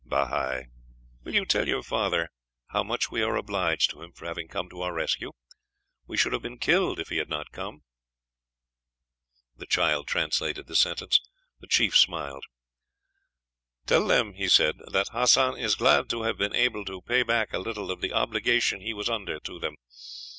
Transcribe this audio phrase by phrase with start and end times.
[0.03, 0.63] "Bahi,
[1.23, 2.27] will you tell your father
[2.69, 5.31] how much we are obliged to him for having come to our rescue.
[6.07, 7.83] We should have been killed if he had not come."
[9.55, 11.21] The child translated the sentence.
[11.59, 12.45] The chief smiled.
[13.85, 17.53] "Tell them," he said, "that Hassan is glad to have been able to pay back
[17.53, 19.75] a little of the obligation he was under to them.